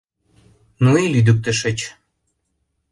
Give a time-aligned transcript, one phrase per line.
[0.83, 1.79] —Ну и лӱдыктышыч.